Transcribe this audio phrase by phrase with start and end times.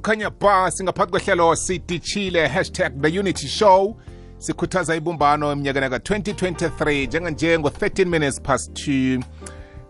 [0.00, 3.96] kukhanya ba singaphakathi kwehlelo sidishile hashtag the unity show.
[4.38, 9.22] Sikhuthaza ibumbano eminyakeni ka-2023 njenganje ngo-13 minutes past 2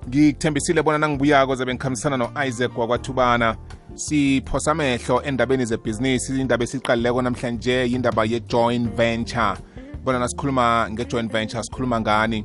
[0.08, 3.56] ngikuthembisile bona nangibuyako zabe ngikhambisana no-isaac wakwathubana.
[3.94, 9.56] Siphosa amehlo endabeni zebhizinisi indaba esiqalileko namhlanje yindaba ye-joint venture.
[10.04, 12.44] Bona nasikhuluma nge-joint venture sikhuluma ngani?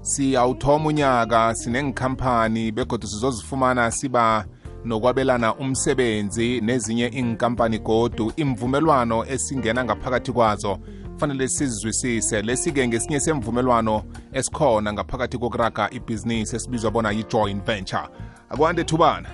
[0.00, 4.44] Siyawuthoma unyaka sinengikhampani begodwa sizozifumana siba
[4.84, 10.78] nokwabelana umsebenzi nezinye inkampani godu imvumelwano esingena ngaphakathi kwazo.
[11.12, 14.02] Kufanele sizizwisise lesi-ke ngesinye semvumelwano
[14.32, 18.08] esikhona ngaphakathi kokuraga ibhizinisi esibizwa bona yi-joint venture.
[18.48, 19.28] Akwande thubana.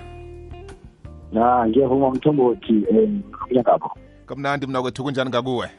[1.31, 5.69] Na ngiyavuma mthombothi um ngapho kamnandi mna kwethu kunjani ngakuwe?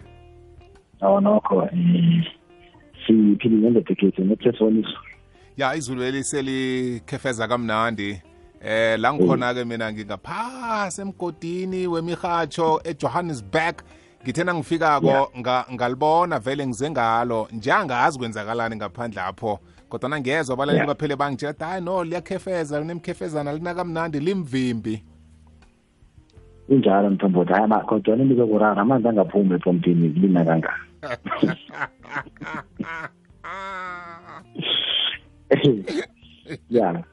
[1.00, 2.24] Awa nokho um
[3.06, 4.98] siphilile ngendedekhethu nephesoniso
[5.56, 8.22] ya izulu eliselikhefeza kamnandi.
[8.64, 13.76] Eh la ngikhona-ke mina ngingaphasi emgodini wemihatsho ejohannesburg.
[14.22, 20.86] Ngithe nangifikako nga, ngalibona vele ngize ngalo njengazi kwenzakalani ngaphandle apho kodwana ngezwa abalaleli Yeah.
[20.88, 25.04] baphele bangitshela hayi no liyakhefeza linemkhefezana lina kamnandi limvimbi.
[26.66, 30.74] Kunjalo mthombothi hayi ama- kodwana into zokurara amanzi angaphumi epompini lina kangaka.
[36.70, 37.04] Ya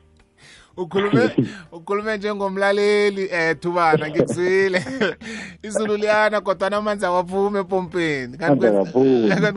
[0.80, 1.36] ukhulume
[1.72, 4.86] ukhulume njengomlaleli eh thubana ngikuzwile
[5.64, 8.68] izulu liyana kodwana amanzi awaphumi epompini Kanti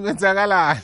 [0.02, 0.80] kwenzakalani?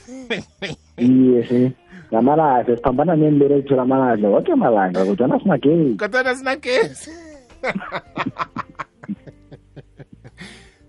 [0.96, 1.72] Iye si
[2.12, 7.10] ngamalahla siphambana nembere ethola amalahla woke amalanga kodwana sinagezi kodwana sinagezi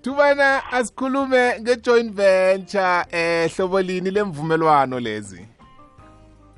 [0.02, 5.45] thubana asikhulume nge-joint venture eh hlobo lini lemvumelwano lezi?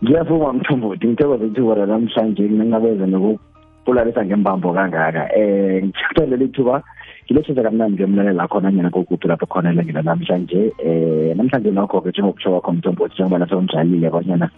[0.03, 1.07] Ngiyavuma mthombothi.
[1.07, 5.29] Ngithokoza ithuba namhlanje nginqabeza nokupulalisa ngembambo kangaka.
[5.37, 6.81] Um ngithathelele ithuba
[7.25, 10.73] ngiletheza kamnandi ngiyomlalela khona nyana kokuphi lapho khona elangela namhlanje.
[10.81, 14.49] Um namhlanje nokho-ke njengokutsho kwakho mthombothi njengoba nasewunjalile bonyana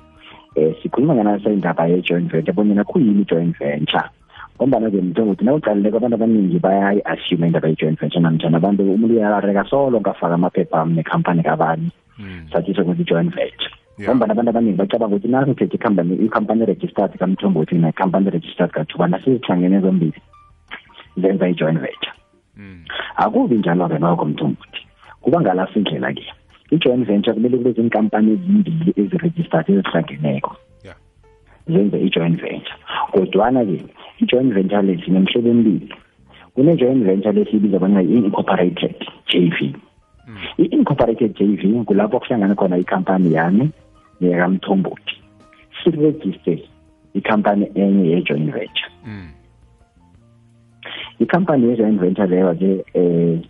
[0.55, 4.07] um sikhuluma ngenaseindaba ye-joint venture bonyana kuyini i-joint venture?
[4.55, 10.39] Ngombana-ke mthombothi nawuqalileko abantu abaningi bayayi-assume indaba ye-joint venture namjani abantu umuntu uyarareka solo ngafaka
[10.39, 11.91] amaphepha ami nekhampani kabani
[12.47, 14.09] sathi sokuthi i-joint venture Yeah.
[14.09, 20.19] ngombana abantu abaningi bacabanga ukuthi nasithethe ikhampani ikhampani registered kamthombothi nekhampani registered kathuba nasizihlangene zombili
[21.17, 22.13] zenza i-joint venture
[22.57, 22.85] Mm.
[23.15, 24.81] akubi njalo-ke nokho mthombothi
[25.21, 26.25] kuba ngalaso indlela-ke
[26.71, 30.55] i-joint venture kumele kube zinkampani ezimbili eziregistered ezihlangeneko
[30.85, 30.97] Yeah.
[31.67, 32.75] zenze i-joint venture.
[33.11, 33.77] Kodwana-ke
[34.21, 35.93] i-joint venture le sinemhlobo emibili
[36.55, 38.95] kune-joint venture lesiyibiza bona i-incorporated
[39.29, 39.75] j v.
[40.57, 43.69] I-incorporated j v kulapho kuhlangana khona ikhampani yami
[44.23, 45.15] neyakamthombothi
[45.83, 46.63] sirejiste
[47.13, 48.91] ikhampani enye ye-joint venture.
[49.05, 49.29] Mm.
[51.19, 53.41] ikhampani ye-joint venture leyo-ke um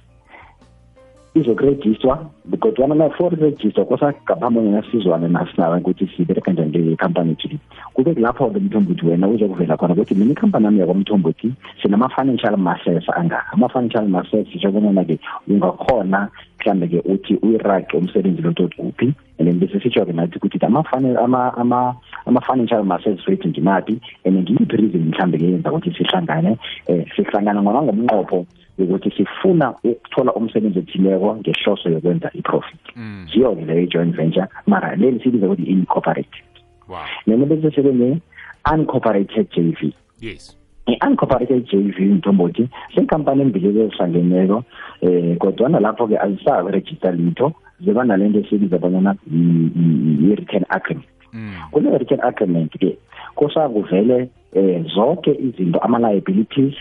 [1.36, 2.30] izokurejistwa
[2.60, 7.58] kodwana na for irejistwa kosagaphambi bonyana sizwane nasinawe ukuthi sibereka njani ngekhampani thile
[7.94, 13.54] kube kulapho-ke mthombothi wena uzokuvela khona ukuthi mina ikhampani yami yakwamthombothi sinama-financial masses angaka.
[13.54, 16.30] Ama-financial masses sisho bonyana-ke ungakhona
[16.64, 21.96] mhlambe-ke uthi uyirage umsebenzi lonto kuphi and then bese sitsho-ke nathi ukuthi ama-fina- ama- ama-
[22.26, 26.58] ama-financial masses wethu ngimaphi and ngiyiphi reason mhlambe-ke yenza ukuthi sihlangane?
[26.88, 28.46] Um sihlangana ngona ngomnqopho
[28.78, 32.96] yokuthi sifuna ukuthola umsebenzi othileko ngehloso yokwenza i-profit.
[32.96, 33.28] Mm.
[33.34, 36.44] yiyo-ke leyo i-joint venture mara leli sibiza ukuthi i-incorporated
[36.90, 37.06] wow.
[37.28, 39.94] Nena bese sebe ne-uncorporated j v.
[40.22, 44.64] Yes i-uncorporated j v mthombothi ziinkampani embili ezihlangeneko
[45.02, 51.54] um kodwana lapho-ke azisaregister litho ziba nale nto esibiza bonyana i-return agreement Mm.
[51.72, 52.98] kule return agreement-ke
[53.36, 56.74] kusakuvele um zonke izinto ama-liabilities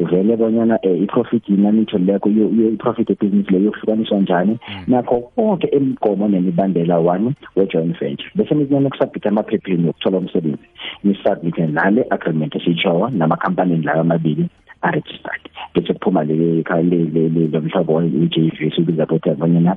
[0.00, 4.58] kuvele bonyana um i-profit yinani itholileko i-profit ebhizinisi leyo yokuhlukaniswa njani.
[4.86, 8.30] Nakho konke imigomo nemibandela one we-joint venture.
[8.34, 10.66] Bese nikunene kusabhitha emaphepheni yokuthola umsebenzi.
[11.04, 14.48] Nisubmithe nale agreement esiyitshowo namakhampanini layo amabili
[14.82, 15.44] aregistered.
[15.74, 19.76] Bese kuphuma le- le- le- le- lo mhlobo i-j v sibiza bothi bonyana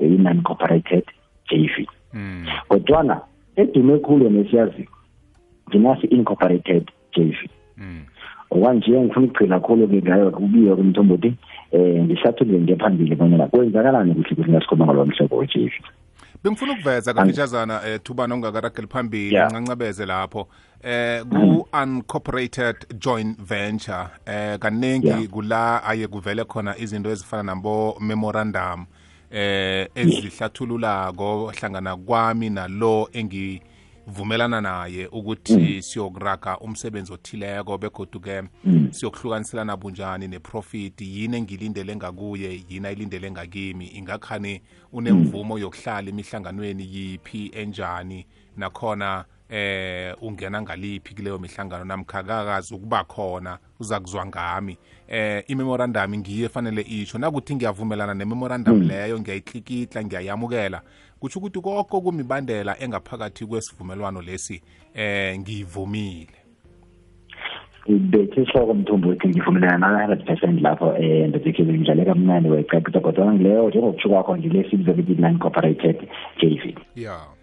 [0.00, 1.04] i-non-corporated
[1.48, 1.86] j v.
[2.14, 2.46] Mm.
[2.68, 3.20] kodwana
[3.56, 4.88] edume khulu nesiyaziyo
[5.68, 7.50] nginasi incorporated j v.
[7.78, 8.04] Mm.
[8.50, 11.34] Okwanje ngifuna ukugcina khulu-ke ngayo kubiyo kumthombothi
[11.72, 15.72] um ngihlathulule ngephambili bonyana kwenzakalani kuhle kuhle ngasikhuluma ngalowo mhlobo we-j v
[16.44, 19.50] bengifuna ukuveza kafitshazana eh thubana ungakarageli phambili Yeah.
[19.50, 20.48] ncancabeze lapho
[20.82, 25.26] eh ku uncorporated joint venture eh kaningi Yeah.
[25.26, 28.86] kula aye kuvele khona izinto ezifana nabo memorandum
[29.30, 33.62] eh ezihlathululako hlangana kwami nalo engi
[34.06, 38.42] vumelana naye ukuthi siyokuraga umsebenzi othileko begodu-ke
[38.90, 44.62] siyokuhlukaniselana bunjani neprofit yini engilindele ngakuye yini ayilindele ngakimi ingakhani
[44.92, 48.26] unemvumo yokuhlala emihlanganweni yiphi enjani
[48.56, 54.78] nakhona eh ungena ngaliphi kuleyo mihlangano namkhakakazi ukuba khona uza kuzwa ngami.
[55.08, 57.18] Eh imemorandum ngiye fanele isho.
[57.18, 60.82] Nakuthi ngiyavumelana nememorandum leyo ngiyayihlikihla ngiyayamukela.
[61.20, 64.62] Kutsho ukuthi koko kumibandela engaphakathi kwesivumelwano lesi
[64.94, 66.36] eh ngiyivumile.
[67.88, 73.68] Bethi ihloko mthombo wethi ngivumelana na-hundred percent lapho um ndodekile ngidlale kamnani wayicacisa kodwa ngileyo
[73.68, 76.08] njengokutsho kwakho ngile sibiza ukuthi non-cooperated
[76.40, 76.74] j v.
[76.96, 77.35] Ya.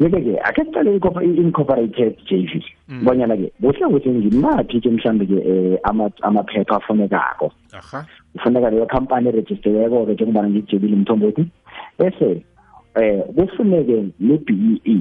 [0.00, 0.90] Yeke-ke ake sicale
[1.22, 2.62] i-incorporated j v
[3.04, 5.38] bonyana-ke kuhle ukuthi ngimaphi ke mhlawumbe-ke
[5.90, 7.52] um amaphepha afunekako.
[8.32, 11.46] Kufuneka leyo khampani erejistiweko-ke njengobana ngijebile mthombothi
[11.98, 12.42] bese
[12.94, 14.48] eh kufuneke ne-b
[14.84, 14.96] e e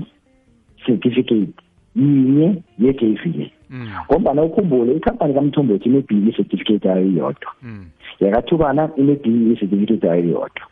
[0.85, 1.53] certificate
[1.95, 3.87] yinye ye-j v le mm.
[4.05, 7.85] Ngombana ukhumbule ikhampani kamthombothi ine-b e certificate yayo iyodwa mm.
[8.19, 10.65] Yakathubana ine-b e certificate yayo iyodwa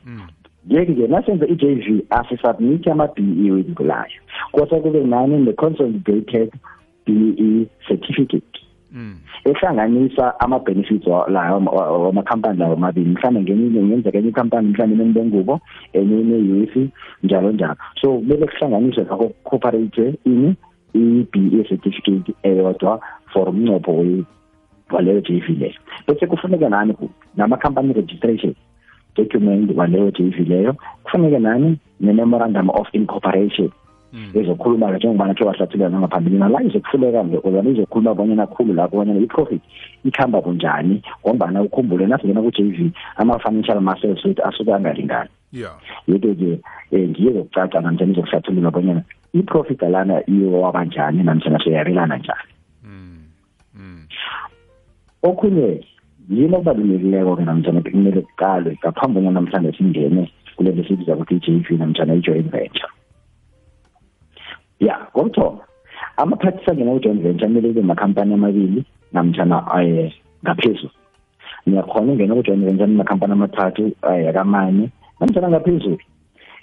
[0.66, 1.08] mm yeke-ke
[1.48, 3.18] i-j v asisubmit ama-b
[3.48, 4.22] e wekulayo
[4.52, 6.52] kodwa kube nani ne-consolidated
[7.06, 8.60] b e certificate?
[8.92, 9.16] Mm.
[9.46, 13.10] Ehlanganisa ama-benefits layo wa- wamakhampani lawo mabili.
[13.10, 15.60] Mhlawumbe ngenye ngenzeka enye ikhampani mhlawumbe inembengubo
[15.94, 16.90] enye ineyusi
[17.24, 17.76] njalo njalo.
[18.02, 20.56] So kumele kuhlanganiswe lakho cooperate ini
[20.94, 23.00] i-b e certificate eyodwa
[23.34, 24.06] for umncopho
[24.92, 25.80] waleyo j v leyo.
[26.08, 26.94] Bese kufuneka nani
[27.38, 28.54] namakhampani registration
[29.24, 31.80] document waleyo j v leyo kufuneke nani?
[32.00, 33.70] Ne-memorandum of incorporation.
[34.14, 39.62] Mm ezokhuluma-ke njengobana khe wahlathulula nangaphambilini la izokuhluleka-ke kodwana izokhuluma bonyana khulu lapho bonyana i-profit
[40.04, 45.30] ikhamba bunjani ngombana ukhumbule nasingena ku-j v ama-financial muscles wethu asuke angalingani.
[45.54, 45.72] Ya.
[46.08, 46.60] Yeke-ke
[46.92, 49.04] um ngiye zokucaca namtshana izokuhlathulula bonyana
[49.34, 52.52] i-profit alana iyowa njani namtshana siyabelana njani.
[52.84, 53.24] Mm
[53.76, 54.06] mm
[55.24, 55.84] okhunye
[56.32, 60.24] yini okubalulekileko-ke namtshana kumele kuqalwe ngaphambi bonyana mhlawumbe singene
[60.56, 62.92] kulento sibiza ukuthi i-j v namtshana i-joint venture?
[64.80, 65.60] Ya kokuthoma
[66.18, 70.10] amaphathi sangena ku-joint venture kumele kube makhampani amabili namtshana um
[70.44, 70.90] ngaphezulu.
[71.66, 74.90] Niyakhona ungena ku-joint venture nimakhampani amathathu um akamane
[75.20, 76.00] namtshana ngaphezulu.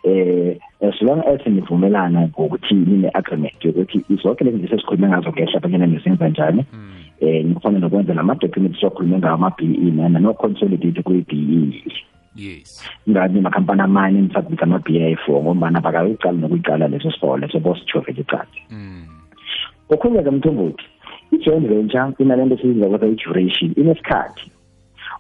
[0.05, 5.87] Eh as long as nivumelana ngokuthi nine-agreement yokuthi zonke lezi zinto esikhulume ngazo ngehla banyana
[5.87, 6.65] nizenza njani.
[6.73, 11.93] Mm eh nikhona nokwenza lama-documents sokhulume ngawo ama-b e nana no-consolidate kwe-b e.
[12.37, 12.85] Yes.
[13.11, 18.61] Ngani makhampani amanye nisabhisa ama-b a four ngombana bakayicala nokuyiqala leso sikolo leso bosijovele icansi
[18.71, 19.07] mm
[19.91, 20.85] okhunye-ke mthombothi
[21.33, 24.51] i-joint venture inalento siyibiza kodwa i-duration inesikhathi.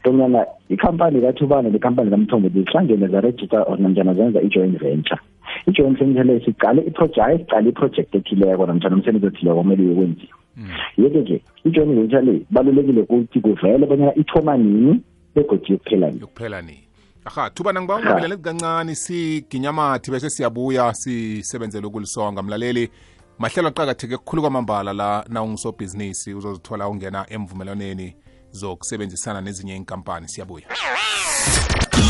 [0.04, 5.20] Bonyana ikhampani kathubane nekhampani kamthombo zihlangene zarejista or namjana zenza i-joint venture.
[5.66, 10.36] I-joint venture le siqale iproject siqale iproject ethileko namjana umsebenzi othileko kumele uyokwenziwa.
[10.56, 15.00] Mm yeke-ke i-joint venture le balulekile ukuthi kuvele bonyana ithoma nini
[15.34, 16.20] begodi yokuphela nini.
[16.20, 16.84] Yokuphela nini.
[17.24, 22.42] Aha thubana ngiba ungabelele kancane siginyamathi bese siyabuya sisebenzele ukulisonga.
[22.42, 22.90] Mlaleli
[23.38, 28.14] mahlelo aqakatheke kukhulu kwamambala la na ungusobhizinisi uzozithola ungena emvumelwaneni
[28.52, 30.64] zokusebenzisana nezinye inkampani siyabuya.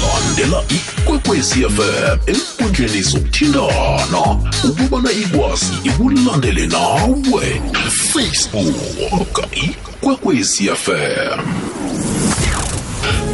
[0.03, 4.21] Landela ikwekwezi fm enkundleni zokuthintana
[4.65, 7.63] ukubana ikwazi ikulandele nawe
[8.13, 11.41] facebook ikwekwezi fm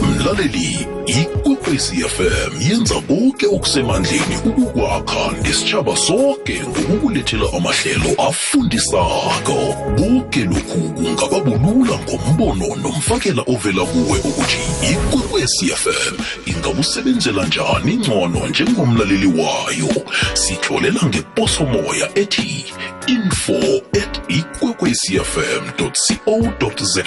[0.02, 9.58] mlaleli ikwekwezi fm yenza konke okusemandleni ukukwakha nesitshaba sonke ngokukulethela amahlelo afundisako.
[9.96, 14.58] Konke lokhu kungababulula ngombono nomfakela ovela kuwe ukuthi
[14.92, 16.14] ikwekwezi fm
[16.46, 20.04] ingakusebenzela njani ngcono njengomlaleli wayo.
[20.34, 22.64] Sitlolela ngeposomoya ethi
[23.06, 27.04] info at ikwekwecfm co za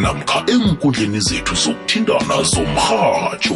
[0.00, 2.42] namkha enkundleni zethu zokuthintana
[3.34, 3.54] zomrhatsho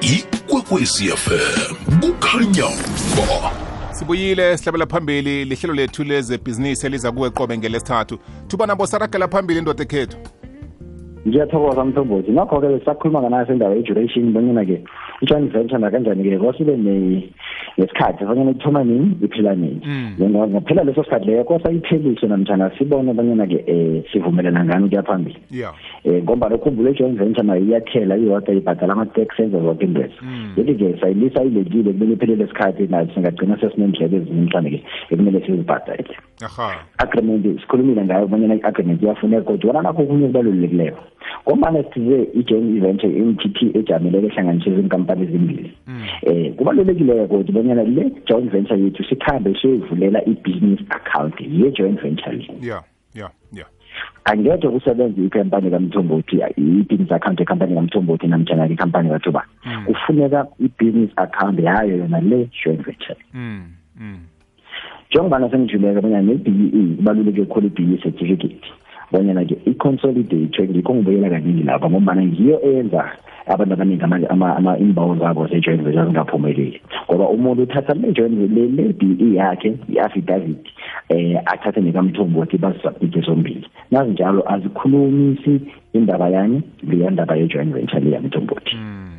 [0.00, 2.68] ikwekwecfm kukhanya
[3.16, 3.50] ba.
[3.92, 8.18] Sibuyile sihlabela phambili lihlelo lethu lezebhizinisi eliza kuwe qobe ngelesithathu.
[8.48, 10.16] Thuba nabo saragela phambili indoda ekhethu
[11.28, 12.32] ngiyathokoza mthombothi.
[12.32, 14.84] Ngakho-ke besakhuluma nganayo sendawo ye-duration bonyana-ke
[15.22, 19.80] i-joint venture nakanjani-ke kosibe nesikhathi fanyana ithoma nini iphela nini.
[19.84, 20.14] Mm.
[20.50, 25.38] ngaphela leso sikhathi leyo kosa ipheliswe namtshana sibone banyana-ke um sivumelana ngani kuya phambili.
[26.04, 30.52] Um ngoba lokhumbula i-joint venture nayo iyathela iyodwa ibhadala ama-tax enza zonke intoezo Mm.
[30.56, 36.16] yeke-ke sayilisa ilekile kumele iphelele isikhathi nayo singagcina sesinendleko ezinye mhlawumbe-ke ekumele sizibhadale.
[36.44, 36.84] Aha.
[36.98, 40.96] Agreement sikhulumile ngayo bonyana i-agreement iyafuneka kodwa wona nakho okunye kubalulekileyo
[41.46, 45.72] ngombana sithize i-joint venture i-m t p ejameleko ehlanganiswe izinkampani ezimbili.
[45.86, 46.02] Mm.
[46.22, 52.32] eh kubalulekile ukuthi bonyana bonyana le joint venture yethu sikhambe siyoyivulela i-business account ye-joint venture
[52.32, 52.48] le.
[52.62, 52.82] Yeah
[53.14, 53.68] yeah yeah.
[54.24, 59.44] Angekhe kusebenze ikhampani kamthombothi i-business account yekhampani kamthombothi namtshana ikhampani kathuba
[59.86, 63.16] kufuneka i-business account yayo yona le joint venture.
[63.34, 63.62] Mm
[64.00, 64.18] mm.
[65.10, 68.72] Njengobana sengijuleke bonyana ne-b e kubaluleke khulu i-b e certificate.
[69.12, 73.04] Bonyana-ke i-consolidate ngikho ngibuyela kaningi lapha ngombana ngiyo eyenza
[73.46, 76.80] abantu abaningi ama- ama- ama- iimbawo zabo ze-joint venture zingaphumeleli.
[77.10, 80.64] Ngoba umuntu uthatha le-b e yakhe i-affidavit
[81.08, 83.64] eh athathe nekamthombothi bazisubmite zombili.
[83.90, 85.60] Nazinjalo azikhulumisi
[85.92, 89.17] indaba yani leya ndaba ye-joint venture le yamthombothi Mm, mm, mm.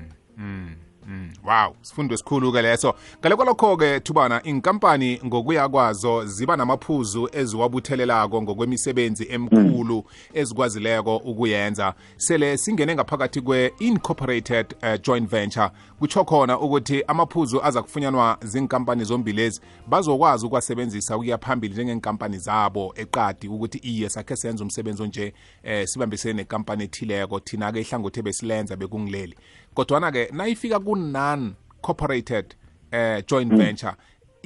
[1.50, 2.94] Wow sifundo esikhulu-ke leso.
[3.20, 10.04] Ngale kwalokho-ke thubana inkampani ngokuya kwazo ziba namaphuzu eziwabuthelelako ngokwemisebenzi emkhulu
[10.34, 11.94] ezikwazileko ukuyenza.
[12.18, 15.70] Sele singene ngaphakathi kwe-incorporated uh, joint venture.
[16.00, 23.48] Kutsho khona ukuthi amaphuzu aza kufunyanwa zinkampani zombilezi bazokwazi ukuwasebenzisa ukuya phambili njengenkampani zabo eqadi
[23.48, 27.40] ukuthi iye sakhe senze umsebenzi onje eh sibambisene nenkampani ethileko.
[27.40, 29.36] Thina-ke ihlangothi besilenza bekungileli.
[29.80, 32.46] Kodwana-ke nayifika ku-non corporated
[32.92, 33.94] eh joint venture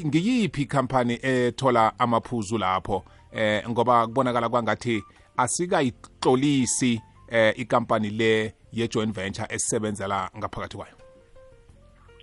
[0.06, 3.04] ngiyiphi ikhampani ethola amaphuzu lapho?
[3.32, 5.04] Eh ngoba kubonakala kwangathi
[5.38, 10.96] asikayitlolisi eh ikampani le ye-joint venture esisebenzela ngaphakathi kwayo.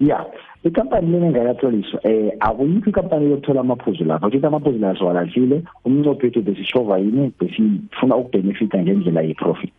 [0.00, 0.26] Ya
[0.64, 6.42] ikhampani lena engakatloliswa um akuyikho ikhampani yokuthola amaphuzu lapha kuthi amaphuzu la siwalahlile umnqopho wethu
[6.42, 9.74] besishova yini besifuna ukubenefita ngendlela ye-profit.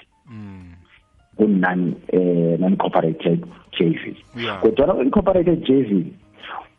[1.41, 3.41] Ku-non um non-corporated
[3.73, 4.61] j v Yeah.
[4.61, 6.05] kodwana ku-incorporated j v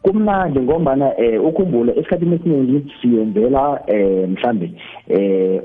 [0.02, 4.70] kumnandi ngombana um ukhumbule esikhathini esiningi siyenzela um mhlambe
[5.10, 5.60] um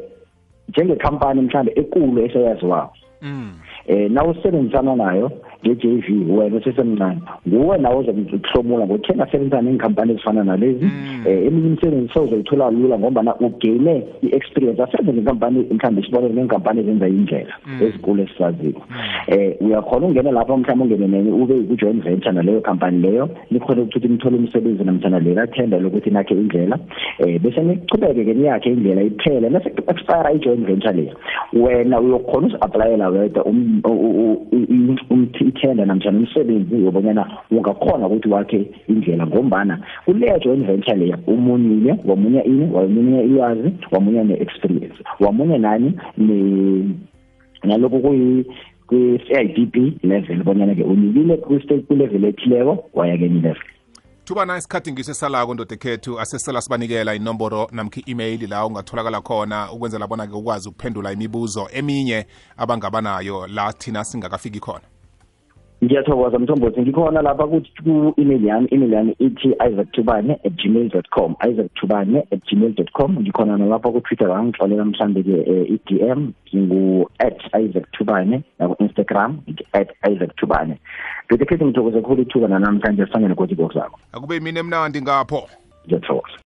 [0.70, 3.54] njengekhampani mhlambe ekulu eseyaziwako mm.
[3.88, 5.32] eh na usebenzisana nayo
[5.66, 10.86] nge-JV wena usesemncane nguwe nawe ozokuhlomula ngothenga sebenzisana neenkhampani ezifana nalezi.
[11.26, 14.84] Eh eminye imisebenzi sewuzoyithola lula ngoba ugeyine i-experience.
[14.84, 18.82] Asenze ngenkampani mhlawumbe sibone neenkampani ezenza indlela ezikulu esisaziko.
[19.28, 24.08] Eh uyakhona ukungena lapho mhlawumbe ungene nenye ube ku-joint venture naleyo khampani leyo nikhona ukuthi
[24.08, 26.80] nithole umsebenzi namtshana lela thenda lokuthi nakhe indlela.
[27.20, 31.14] Eh bese nichubeke-ke niyakhe indlela iphele nase expire i-joint venture leyo.
[31.54, 38.30] Wena uyokhona uzi-aplayela wedwa um- u- u- u- um- ithenda namjani umsebenzi wobonyana ungakhona ukuthi
[38.30, 45.58] wakhe indlela ngombana kuleyo joint venture leya umunyile wamunya ini wamunya ilwazi wamunya ne-experience wamunya
[45.58, 45.94] nani
[47.90, 48.46] kuyi
[48.88, 53.64] kwi-CIDP level bonyana-ke unikile kwi-level ethileko waya kenye level
[54.24, 60.08] thubana isikhathi ngiso esalako ndoda ekhethu asesela sibanikela inomboro namkhi i-email la ungatholakala khona ukwenzela
[60.08, 62.26] bona-ke ukwazi ukuphendula imibuzo eminye
[62.58, 64.97] abangabanayo la thina singakafiki khona
[65.84, 66.81] ngiyathokoza mthombothi.
[66.81, 72.24] Ngikhona lapha ku-email yami email yami ithi isaac tubane at gmail dot com isaac tubane
[72.31, 73.19] at gmail dot com.
[73.19, 79.38] Ngikhona nalapha ku-twitter wangixolela mhlambe-ke um i-d m ngingu-at isaac tubane naku-instagram
[79.74, 80.79] at isaac tubane
[81.29, 85.50] ngidekhethi ngithokoze khulu ithuba nanamhlanje sifane kothi zakho akube imini emnandi ngapho.
[85.88, 86.34] Ngiyathokoza